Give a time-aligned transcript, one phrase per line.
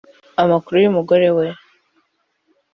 [0.41, 1.47] Amakuru Umugore we